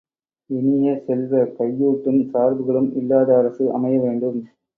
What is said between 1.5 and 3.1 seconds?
கையூட்டும் சார்புகளும்